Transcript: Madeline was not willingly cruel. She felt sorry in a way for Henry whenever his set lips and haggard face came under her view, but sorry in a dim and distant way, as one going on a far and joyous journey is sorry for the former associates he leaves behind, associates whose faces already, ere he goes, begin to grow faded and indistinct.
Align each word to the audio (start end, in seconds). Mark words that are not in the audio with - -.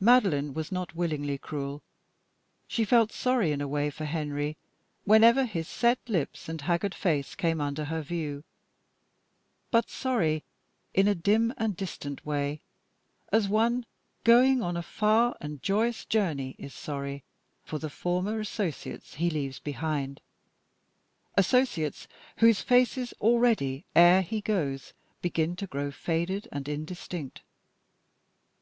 Madeline 0.00 0.54
was 0.54 0.72
not 0.72 0.94
willingly 0.96 1.36
cruel. 1.36 1.82
She 2.66 2.82
felt 2.82 3.12
sorry 3.12 3.52
in 3.52 3.60
a 3.60 3.68
way 3.68 3.90
for 3.90 4.06
Henry 4.06 4.56
whenever 5.04 5.44
his 5.44 5.68
set 5.68 5.98
lips 6.08 6.48
and 6.48 6.62
haggard 6.62 6.94
face 6.94 7.34
came 7.34 7.60
under 7.60 7.84
her 7.84 8.00
view, 8.00 8.42
but 9.70 9.90
sorry 9.90 10.42
in 10.94 11.06
a 11.06 11.14
dim 11.14 11.52
and 11.58 11.76
distant 11.76 12.24
way, 12.24 12.62
as 13.30 13.50
one 13.50 13.84
going 14.24 14.62
on 14.62 14.78
a 14.78 14.82
far 14.82 15.36
and 15.42 15.62
joyous 15.62 16.06
journey 16.06 16.56
is 16.58 16.72
sorry 16.72 17.22
for 17.62 17.78
the 17.78 17.90
former 17.90 18.40
associates 18.40 19.16
he 19.16 19.28
leaves 19.28 19.58
behind, 19.58 20.22
associates 21.34 22.08
whose 22.38 22.62
faces 22.62 23.12
already, 23.20 23.84
ere 23.94 24.22
he 24.22 24.40
goes, 24.40 24.94
begin 25.20 25.54
to 25.54 25.66
grow 25.66 25.90
faded 25.90 26.48
and 26.50 26.66
indistinct. 26.66 27.42